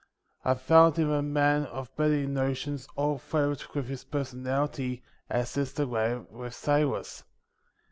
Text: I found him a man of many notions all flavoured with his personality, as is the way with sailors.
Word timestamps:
I 0.43 0.55
found 0.55 0.97
him 0.97 1.11
a 1.11 1.21
man 1.21 1.65
of 1.67 1.91
many 1.95 2.25
notions 2.25 2.87
all 2.95 3.19
flavoured 3.19 3.63
with 3.75 3.85
his 3.87 4.03
personality, 4.03 5.03
as 5.29 5.55
is 5.57 5.73
the 5.73 5.85
way 5.85 6.15
with 6.15 6.55
sailors. 6.55 7.23